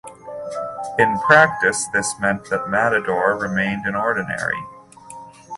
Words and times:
In 0.97 1.15
practice 1.27 1.85
this 1.93 2.19
meant 2.19 2.49
that 2.49 2.67
"Matador" 2.67 3.37
remained 3.37 3.85
in 3.85 3.93
ordinary. 3.93 4.57